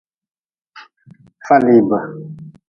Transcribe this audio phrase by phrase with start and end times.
[1.45, 1.99] Falibi.